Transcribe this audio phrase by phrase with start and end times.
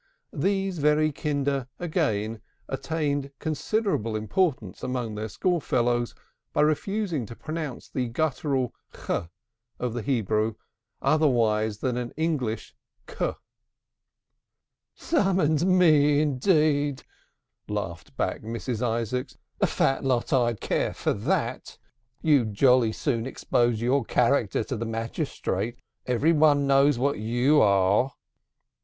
[0.33, 6.15] These very kinder, again, attained considerable importance among their school fellows
[6.53, 9.11] by refusing to pronounce the guttural "ch"
[9.77, 10.55] of the Hebrew
[11.03, 12.75] otherwise than as an English
[13.05, 13.33] "k."
[14.95, 17.03] "Summons me, indeed,"
[17.69, 18.81] laughed back Mrs.
[18.81, 19.37] Isaacs.
[19.59, 21.77] "A fat lot I'd care for that.
[22.23, 25.77] You'd jolly soon expose your character to the magistrate.
[26.07, 28.13] Everybody knows what you are."